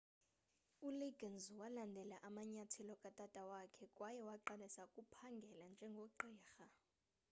uliggins 0.87 1.43
walandela 1.59 2.17
amanyathelo 2.27 2.93
katata 3.03 3.41
wakhe 3.51 3.85
kwaye 3.95 4.21
waqalisa 4.29 4.81
ukuphangela 4.87 5.65
njengogqirha 5.73 6.65